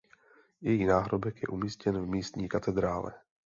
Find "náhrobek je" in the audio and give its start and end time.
0.85-1.47